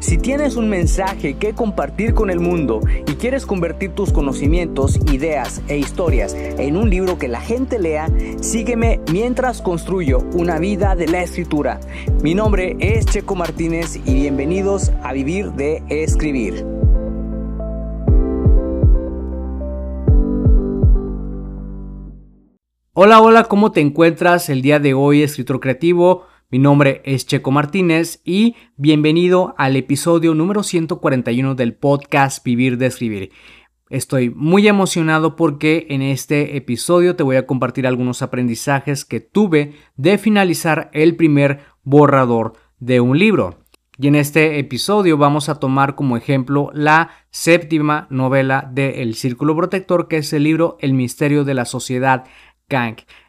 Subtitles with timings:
[0.00, 5.60] Si tienes un mensaje que compartir con el mundo y quieres convertir tus conocimientos, ideas
[5.66, 8.08] e historias en un libro que la gente lea,
[8.40, 11.80] sígueme mientras construyo una vida de la escritura.
[12.22, 16.64] Mi nombre es Checo Martínez y bienvenidos a Vivir de Escribir.
[22.92, 26.24] Hola, hola, ¿cómo te encuentras el día de hoy, escritor creativo?
[26.50, 32.86] Mi nombre es Checo Martínez y bienvenido al episodio número 141 del podcast Vivir de
[32.86, 33.32] Escribir.
[33.90, 39.74] Estoy muy emocionado porque en este episodio te voy a compartir algunos aprendizajes que tuve
[39.96, 43.58] de finalizar el primer borrador de un libro.
[43.98, 49.54] Y en este episodio vamos a tomar como ejemplo la séptima novela de El Círculo
[49.54, 52.24] Protector, que es el libro El Misterio de la Sociedad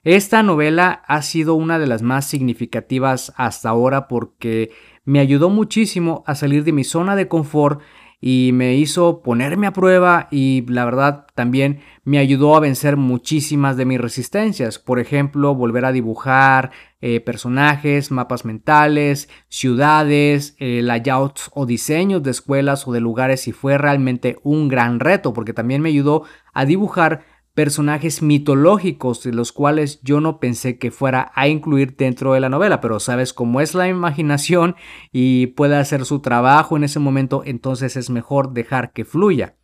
[0.03, 4.71] esta novela ha sido una de las más significativas hasta ahora porque
[5.05, 7.81] me ayudó muchísimo a salir de mi zona de confort
[8.21, 13.77] y me hizo ponerme a prueba y la verdad también me ayudó a vencer muchísimas
[13.77, 14.77] de mis resistencias.
[14.77, 22.31] Por ejemplo, volver a dibujar eh, personajes, mapas mentales, ciudades, eh, layouts o diseños de
[22.31, 26.23] escuelas o de lugares y fue realmente un gran reto porque también me ayudó
[26.53, 27.23] a dibujar
[27.59, 32.47] personajes mitológicos de los cuales yo no pensé que fuera a incluir dentro de la
[32.47, 34.77] novela, pero sabes cómo es la imaginación
[35.11, 39.57] y puede hacer su trabajo en ese momento, entonces es mejor dejar que fluya.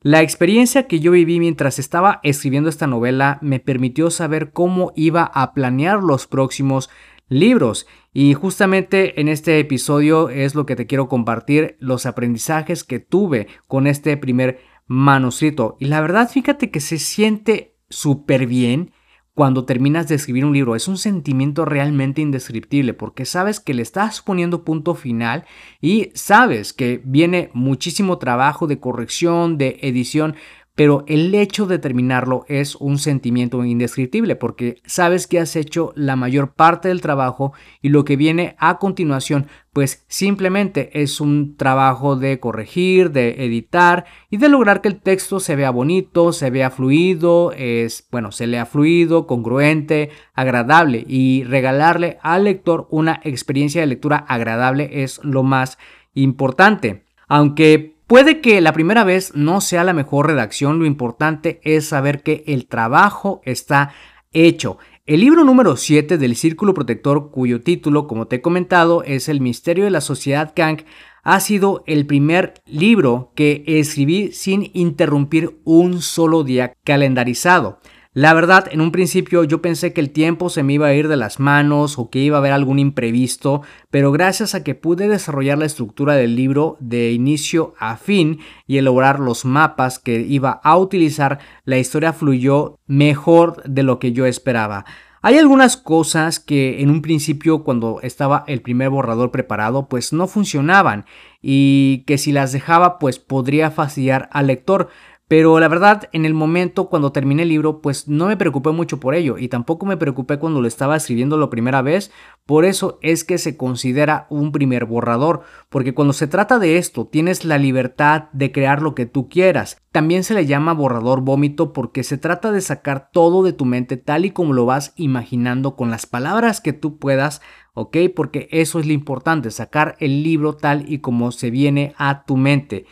[0.00, 5.22] La experiencia que yo viví mientras estaba escribiendo esta novela me permitió saber cómo iba
[5.22, 6.88] a planear los próximos
[7.28, 12.98] libros y justamente en este episodio es lo que te quiero compartir, los aprendizajes que
[12.98, 15.76] tuve con este primer manuscrito.
[15.80, 18.92] Y la verdad, fíjate que se siente súper bien
[19.36, 20.74] cuando terminas de escribir un libro.
[20.76, 25.44] Es un sentimiento realmente indescriptible porque sabes que le estás poniendo punto final
[25.80, 30.36] y sabes que viene muchísimo trabajo de corrección, de edición,
[30.76, 36.16] pero el hecho de terminarlo es un sentimiento indescriptible porque sabes que has hecho la
[36.16, 42.16] mayor parte del trabajo y lo que viene a continuación pues simplemente es un trabajo
[42.16, 46.70] de corregir, de editar y de lograr que el texto se vea bonito, se vea
[46.70, 53.86] fluido, es bueno, se lea fluido, congruente, agradable y regalarle al lector una experiencia de
[53.86, 55.78] lectura agradable es lo más
[56.14, 57.04] importante.
[57.28, 62.22] Aunque Puede que la primera vez no sea la mejor redacción, lo importante es saber
[62.22, 63.92] que el trabajo está
[64.32, 64.78] hecho.
[65.06, 69.40] El libro número 7 del Círculo Protector, cuyo título, como te he comentado, es El
[69.40, 70.84] Misterio de la Sociedad Kang,
[71.24, 77.80] ha sido el primer libro que escribí sin interrumpir un solo día calendarizado.
[78.16, 81.06] La verdad, en un principio yo pensé que el tiempo se me iba a ir
[81.06, 83.60] de las manos o que iba a haber algún imprevisto,
[83.90, 88.78] pero gracias a que pude desarrollar la estructura del libro de inicio a fin y
[88.78, 94.24] elaborar los mapas que iba a utilizar, la historia fluyó mejor de lo que yo
[94.24, 94.86] esperaba.
[95.20, 100.26] Hay algunas cosas que en un principio cuando estaba el primer borrador preparado pues no
[100.26, 101.04] funcionaban
[101.42, 104.88] y que si las dejaba pues podría fastidiar al lector,
[105.28, 109.00] pero la verdad, en el momento cuando terminé el libro, pues no me preocupé mucho
[109.00, 112.12] por ello y tampoco me preocupé cuando lo estaba escribiendo la primera vez.
[112.46, 117.06] Por eso es que se considera un primer borrador, porque cuando se trata de esto,
[117.06, 119.82] tienes la libertad de crear lo que tú quieras.
[119.90, 123.96] También se le llama borrador vómito porque se trata de sacar todo de tu mente
[123.96, 127.40] tal y como lo vas imaginando con las palabras que tú puedas
[127.76, 127.96] ¿ok?
[128.14, 132.38] Porque eso es lo importante, sacar el libro tal y como se viene a tu
[132.38, 132.86] mente.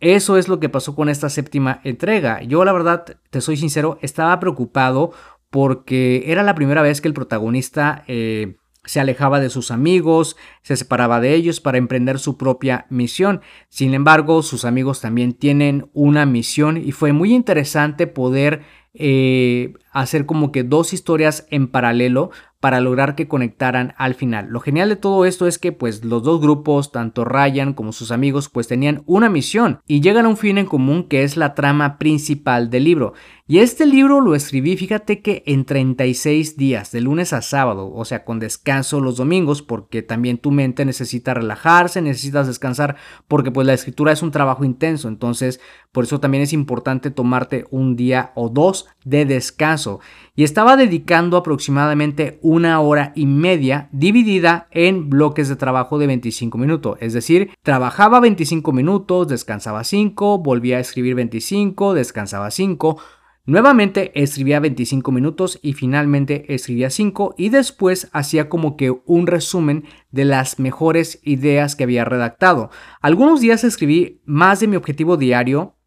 [0.00, 2.42] Eso es lo que pasó con esta séptima entrega.
[2.42, 5.12] Yo la verdad, te soy sincero, estaba preocupado
[5.50, 10.76] porque era la primera vez que el protagonista eh, se alejaba de sus amigos, se
[10.76, 13.40] separaba de ellos para emprender su propia misión.
[13.68, 18.62] Sin embargo, sus amigos también tienen una misión y fue muy interesante poder
[18.94, 22.30] eh, hacer como que dos historias en paralelo
[22.60, 24.48] para lograr que conectaran al final.
[24.48, 28.10] Lo genial de todo esto es que pues los dos grupos, tanto Ryan como sus
[28.10, 31.54] amigos, pues tenían una misión y llegan a un fin en común que es la
[31.54, 33.14] trama principal del libro.
[33.46, 38.04] Y este libro lo escribí, fíjate que en 36 días, de lunes a sábado, o
[38.04, 42.96] sea, con descanso los domingos, porque también tu mente necesita relajarse, necesitas descansar,
[43.26, 45.60] porque pues la escritura es un trabajo intenso, entonces
[45.92, 50.00] por eso también es importante tomarte un día o dos de descanso.
[50.36, 56.58] Y estaba dedicando aproximadamente una hora y media dividida en bloques de trabajo de 25
[56.58, 56.98] minutos.
[57.00, 62.98] Es decir, trabajaba 25 minutos, descansaba 5, volvía a escribir 25, descansaba 5.
[63.46, 69.84] Nuevamente escribía 25 minutos y finalmente escribía 5 y después hacía como que un resumen
[70.10, 72.68] de las mejores ideas que había redactado.
[73.00, 75.77] Algunos días escribí más de mi objetivo diario,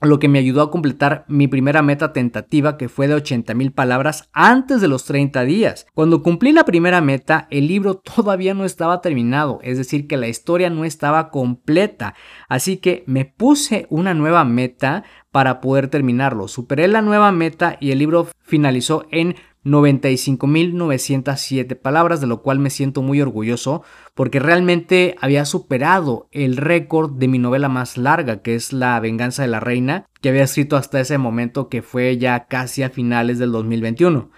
[0.00, 3.72] lo que me ayudó a completar mi primera meta tentativa que fue de 80 mil
[3.72, 5.86] palabras antes de los 30 días.
[5.94, 10.28] Cuando cumplí la primera meta, el libro todavía no estaba terminado, es decir, que la
[10.28, 12.14] historia no estaba completa.
[12.48, 16.48] Así que me puse una nueva meta para poder terminarlo.
[16.48, 22.70] Superé la nueva meta y el libro finalizó en 95.907 palabras, de lo cual me
[22.70, 23.82] siento muy orgulloso
[24.14, 29.42] porque realmente había superado el récord de mi novela más larga, que es La venganza
[29.42, 33.38] de la reina, que había escrito hasta ese momento, que fue ya casi a finales
[33.38, 34.30] del 2021.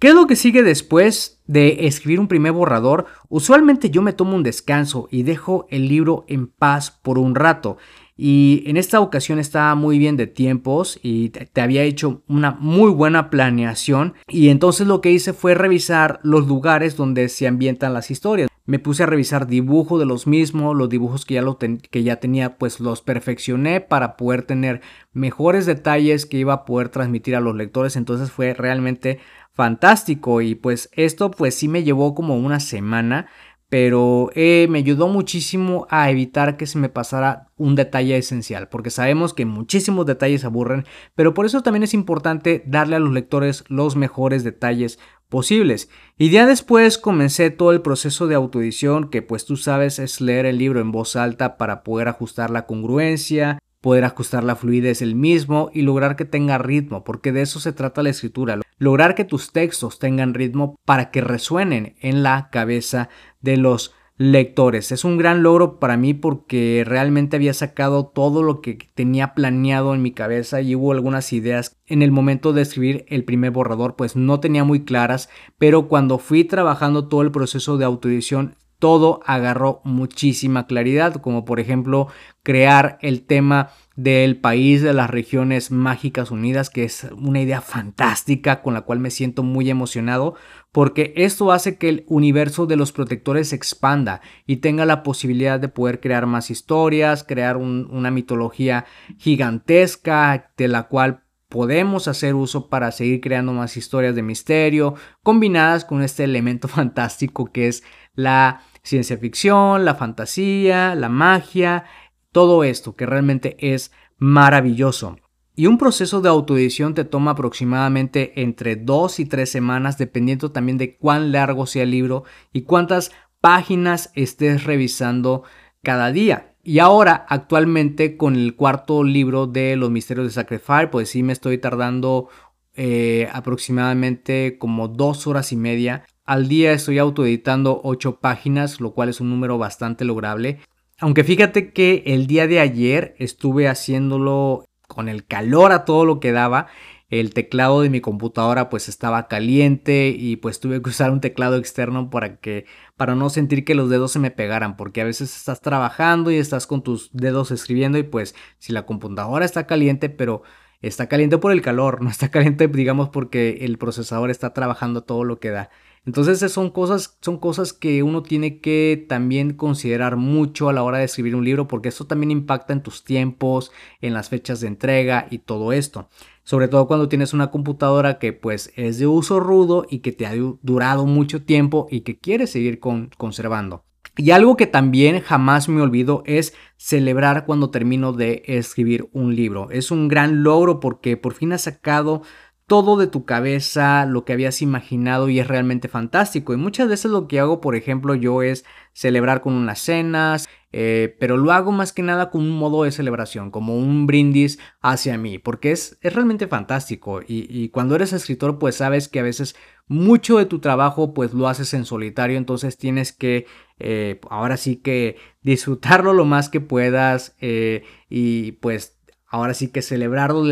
[0.00, 3.04] ¿Qué es lo que sigue después de escribir un primer borrador?
[3.28, 7.76] Usualmente yo me tomo un descanso y dejo el libro en paz por un rato.
[8.22, 12.90] Y en esta ocasión estaba muy bien de tiempos y te había hecho una muy
[12.90, 14.12] buena planeación.
[14.28, 18.50] Y entonces lo que hice fue revisar los lugares donde se ambientan las historias.
[18.66, 22.16] Me puse a revisar dibujo de los mismos, los dibujos que ya, lo que ya
[22.16, 24.82] tenía, pues los perfeccioné para poder tener
[25.14, 27.96] mejores detalles que iba a poder transmitir a los lectores.
[27.96, 29.18] Entonces fue realmente
[29.54, 33.28] fantástico y pues esto pues sí me llevó como una semana
[33.70, 38.90] pero eh, me ayudó muchísimo a evitar que se me pasara un detalle esencial, porque
[38.90, 40.84] sabemos que muchísimos detalles aburren,
[41.14, 45.88] pero por eso también es importante darle a los lectores los mejores detalles posibles.
[46.18, 50.46] Y ya después comencé todo el proceso de autoedición, que pues tú sabes es leer
[50.46, 55.14] el libro en voz alta para poder ajustar la congruencia, poder ajustar la fluidez del
[55.14, 59.24] mismo y lograr que tenga ritmo, porque de eso se trata la escritura, lograr que
[59.24, 63.08] tus textos tengan ritmo para que resuenen en la cabeza
[63.40, 64.92] de los lectores.
[64.92, 69.94] Es un gran logro para mí porque realmente había sacado todo lo que tenía planeado
[69.94, 73.96] en mi cabeza y hubo algunas ideas en el momento de escribir el primer borrador
[73.96, 79.20] pues no tenía muy claras, pero cuando fui trabajando todo el proceso de autoedición todo
[79.26, 82.08] agarró muchísima claridad, como por ejemplo
[82.42, 88.62] crear el tema del país de las regiones mágicas unidas, que es una idea fantástica
[88.62, 90.34] con la cual me siento muy emocionado,
[90.72, 95.60] porque esto hace que el universo de los protectores se expanda y tenga la posibilidad
[95.60, 98.86] de poder crear más historias, crear una mitología
[99.18, 105.84] gigantesca de la cual podemos hacer uso para seguir creando más historias de misterio, combinadas
[105.84, 107.82] con este elemento fantástico que es
[108.14, 111.84] la ciencia ficción, la fantasía, la magia,
[112.32, 115.16] todo esto que realmente es maravilloso.
[115.56, 120.78] Y un proceso de autoedición te toma aproximadamente entre dos y tres semanas, dependiendo también
[120.78, 123.10] de cuán largo sea el libro y cuántas
[123.40, 125.42] páginas estés revisando
[125.82, 126.54] cada día.
[126.62, 131.32] Y ahora, actualmente, con el cuarto libro de Los Misterios de Sacrifice, pues sí me
[131.32, 132.28] estoy tardando
[132.74, 136.04] eh, aproximadamente como dos horas y media.
[136.24, 140.60] Al día estoy autoeditando ocho páginas, lo cual es un número bastante lograble.
[141.00, 146.20] Aunque fíjate que el día de ayer estuve haciéndolo con el calor a todo lo
[146.20, 146.66] que daba.
[147.08, 151.56] El teclado de mi computadora pues estaba caliente y pues tuve que usar un teclado
[151.56, 155.36] externo para que para no sentir que los dedos se me pegaran, porque a veces
[155.36, 160.08] estás trabajando y estás con tus dedos escribiendo y pues si la computadora está caliente,
[160.08, 160.42] pero
[160.82, 165.24] está caliente por el calor, no está caliente digamos porque el procesador está trabajando todo
[165.24, 165.70] lo que da.
[166.06, 170.98] Entonces son cosas, son cosas que uno tiene que también considerar mucho a la hora
[170.98, 174.68] de escribir un libro porque esto también impacta en tus tiempos, en las fechas de
[174.68, 176.08] entrega y todo esto.
[176.42, 180.26] Sobre todo cuando tienes una computadora que pues es de uso rudo y que te
[180.26, 183.84] ha durado mucho tiempo y que quieres seguir conservando.
[184.16, 189.70] Y algo que también jamás me olvido es celebrar cuando termino de escribir un libro.
[189.70, 192.22] Es un gran logro porque por fin has sacado
[192.70, 196.52] todo de tu cabeza, lo que habías imaginado y es realmente fantástico.
[196.52, 201.16] Y muchas veces lo que hago, por ejemplo, yo es celebrar con unas cenas, eh,
[201.18, 205.18] pero lo hago más que nada con un modo de celebración, como un brindis hacia
[205.18, 207.22] mí, porque es, es realmente fantástico.
[207.26, 209.56] Y, cuando eres escritor, pues sabes que a veces
[209.88, 213.46] mucho de tu trabajo pues lo haces en solitario, entonces tienes que
[213.80, 219.82] eh, ahora sí que disfrutarlo lo más que puedas eh, y pues ahora sí que
[219.82, 220.44] celebrarlo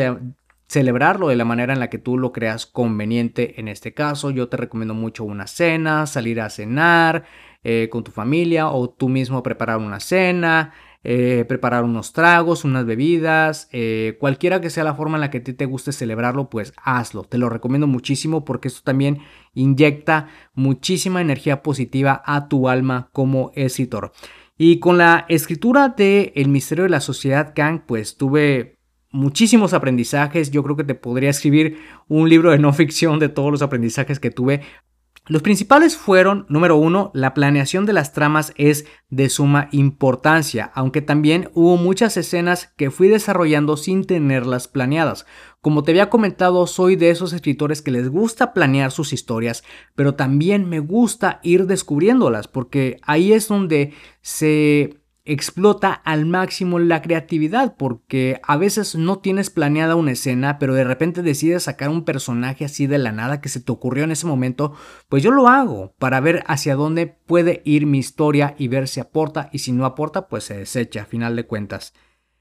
[0.68, 3.58] celebrarlo de la manera en la que tú lo creas conveniente.
[3.58, 7.24] En este caso, yo te recomiendo mucho una cena, salir a cenar
[7.64, 10.72] eh, con tu familia o tú mismo preparar una cena,
[11.04, 15.40] eh, preparar unos tragos, unas bebidas, eh, cualquiera que sea la forma en la que
[15.40, 17.24] ti te guste celebrarlo, pues hazlo.
[17.24, 19.20] Te lo recomiendo muchísimo porque esto también
[19.54, 24.12] inyecta muchísima energía positiva a tu alma como escritor.
[24.58, 28.77] Y con la escritura de El misterio de la sociedad Kang, pues tuve
[29.18, 30.50] muchísimos aprendizajes.
[30.50, 34.20] Yo creo que te podría escribir un libro de no ficción de todos los aprendizajes
[34.20, 34.62] que tuve.
[35.26, 41.02] Los principales fueron, número uno, la planeación de las tramas es de suma importancia, aunque
[41.02, 45.26] también hubo muchas escenas que fui desarrollando sin tenerlas planeadas.
[45.60, 50.14] Como te había comentado, soy de esos escritores que les gusta planear sus historias, pero
[50.14, 54.98] también me gusta ir descubriéndolas, porque ahí es donde se
[55.28, 60.84] explota al máximo la creatividad porque a veces no tienes planeada una escena, pero de
[60.84, 64.26] repente decides sacar un personaje así de la nada que se te ocurrió en ese
[64.26, 64.72] momento,
[65.08, 69.00] pues yo lo hago para ver hacia dónde puede ir mi historia y ver si
[69.00, 71.92] aporta y si no aporta, pues se desecha a final de cuentas.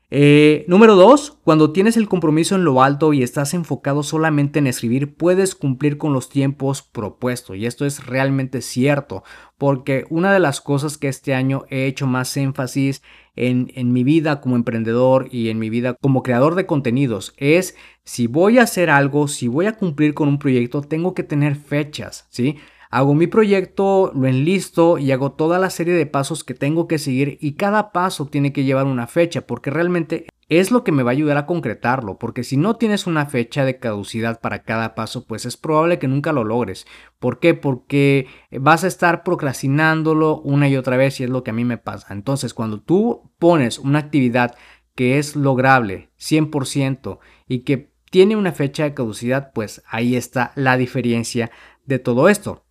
[0.09, 1.39] Eh, número 2.
[1.43, 5.97] Cuando tienes el compromiso en lo alto y estás enfocado solamente en escribir, puedes cumplir
[5.97, 7.57] con los tiempos propuestos.
[7.57, 9.23] Y esto es realmente cierto,
[9.57, 13.01] porque una de las cosas que este año he hecho más énfasis
[13.35, 17.75] en, en mi vida como emprendedor y en mi vida como creador de contenidos es
[18.05, 21.57] si voy a hacer algo, si voy a cumplir con un proyecto, tengo que tener
[21.57, 22.57] fechas, ¿sí?
[22.89, 26.99] Hago mi proyecto, lo enlisto y hago toda la serie de pasos que tengo que
[26.99, 31.03] seguir y cada paso tiene que llevar una fecha porque realmente es lo que me
[31.03, 34.95] va a ayudar a concretarlo, porque si no tienes una fecha de caducidad para cada
[34.95, 36.87] paso, pues es probable que nunca lo logres.
[37.19, 37.53] ¿Por qué?
[37.53, 41.65] Porque vas a estar procrastinándolo una y otra vez y es lo que a mí
[41.65, 42.13] me pasa.
[42.13, 44.55] Entonces, cuando tú pones una actividad
[44.95, 50.77] que es lograble 100% y que tiene una fecha de caducidad, pues ahí está la
[50.77, 51.51] diferencia
[51.85, 52.66] de todo esto.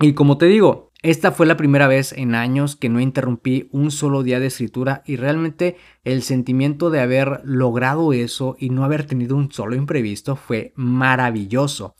[0.00, 3.90] Y como te digo, esta fue la primera vez en años que no interrumpí un
[3.90, 9.06] solo día de escritura y realmente el sentimiento de haber logrado eso y no haber
[9.06, 11.94] tenido un solo imprevisto fue maravilloso.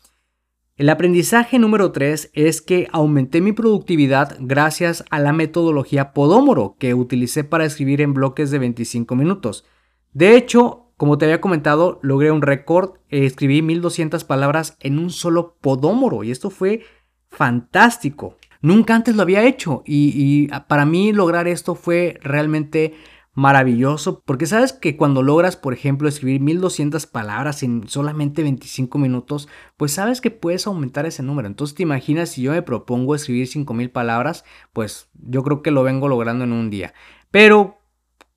[0.77, 6.93] El aprendizaje número 3 es que aumenté mi productividad gracias a la metodología Podómoro que
[6.93, 9.65] utilicé para escribir en bloques de 25 minutos.
[10.13, 15.57] De hecho, como te había comentado, logré un récord, escribí 1200 palabras en un solo
[15.61, 16.83] Podómoro y esto fue
[17.37, 18.39] fantástico.
[18.63, 22.95] Nunca antes lo había hecho y, para mí lograr esto fue realmente
[23.35, 29.47] maravilloso porque sabes que cuando logras por ejemplo escribir 1200 palabras en solamente 25 minutos
[29.77, 33.47] pues sabes que puedes aumentar ese número entonces te imaginas si yo me propongo escribir
[33.47, 36.95] 5000 palabras pues yo creo que lo vengo logrando en un día
[37.31, 37.76] pero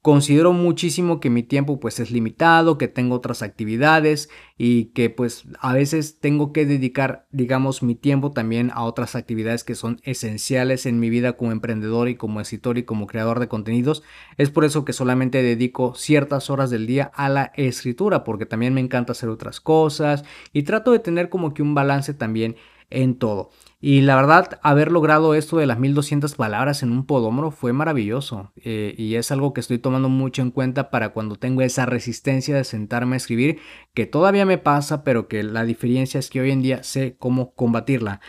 [0.01, 5.43] Considero muchísimo que mi tiempo pues es limitado, que tengo otras actividades y que pues
[5.59, 10.85] a veces tengo que dedicar digamos mi tiempo también a otras actividades que son esenciales
[10.85, 14.01] en mi vida como emprendedor y como escritor y como creador de contenidos.
[14.37, 18.73] Es por eso que solamente dedico ciertas horas del día a la escritura porque también
[18.73, 22.55] me encanta hacer otras cosas y trato de tener como que un balance también
[22.89, 23.51] en todo.
[23.81, 28.51] Y la verdad, haber logrado esto de las 1200 palabras en un podómoro fue maravilloso.
[28.57, 32.55] Eh, y es algo que estoy tomando mucho en cuenta para cuando tengo esa resistencia
[32.55, 33.59] de sentarme a escribir,
[33.93, 37.53] que todavía me pasa, pero que la diferencia es que hoy en día sé cómo
[37.53, 38.19] combatirla.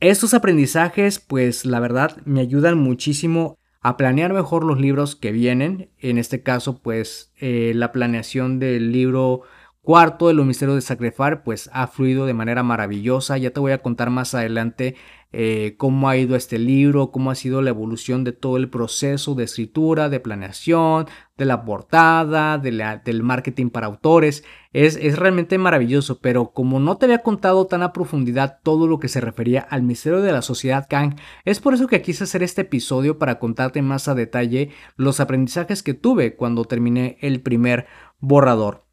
[0.00, 5.90] Estos aprendizajes, pues la verdad, me ayudan muchísimo a planear mejor los libros que vienen.
[5.98, 9.42] En este caso, pues eh, la planeación del libro
[9.82, 13.38] cuarto de los misterios de Sacrifar, pues ha fluido de manera maravillosa.
[13.38, 14.96] Ya te voy a contar más adelante
[15.32, 19.36] eh, cómo ha ido este libro, cómo ha sido la evolución de todo el proceso
[19.36, 21.06] de escritura, de planeación,
[21.38, 24.44] de la portada, del marketing para autores.
[24.72, 28.98] Es, es, realmente maravilloso, pero como no te había contado tan a profundidad todo lo
[28.98, 32.42] que se refería al misterio de la sociedad Kang, es por eso que quise hacer
[32.42, 37.86] este episodio para contarte más a detalle los aprendizajes que tuve cuando terminé el primer
[38.18, 38.89] borrador.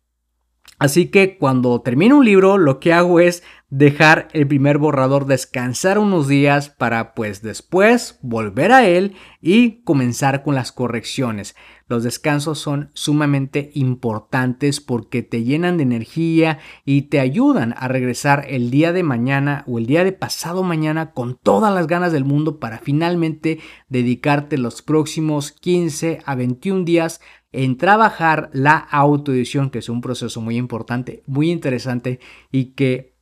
[0.80, 6.00] Así que cuando termino un libro, lo que hago es dejar el primer borrador descansar
[6.00, 11.56] unos días para pues después volver a él y comenzar con las correcciones.
[11.90, 18.46] Los descansos son sumamente importantes porque te llenan de energía y te ayudan a regresar
[18.50, 22.26] el día de mañana o el día de pasado mañana con todas las ganas del
[22.26, 29.80] mundo para finalmente dedicarte los próximos 15 a 21 días en trabajar la autoedición, que
[29.80, 32.20] es un proceso muy importante, muy interesante
[32.52, 33.16] y que,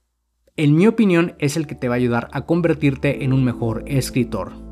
[0.58, 3.84] en mi opinión, es el que te va a ayudar a convertirte en un mejor
[3.88, 4.65] escritor.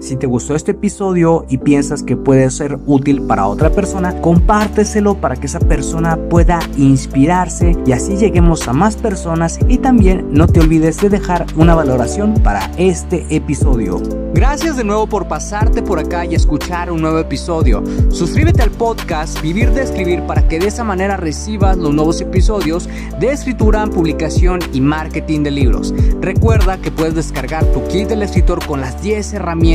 [0.00, 5.14] Si te gustó este episodio y piensas que puede ser útil para otra persona, compárteselo
[5.14, 10.46] para que esa persona pueda inspirarse y así lleguemos a más personas y también no
[10.46, 14.02] te olvides de dejar una valoración para este episodio.
[14.34, 17.84] Gracias de nuevo por pasarte por acá y escuchar un nuevo episodio.
[18.10, 22.88] Suscríbete al podcast Vivir de Escribir para que de esa manera recibas los nuevos episodios
[23.20, 25.94] de escritura, publicación y marketing de libros.
[26.20, 29.34] Recuerda que puedes descargar tu kit del escritor con las 10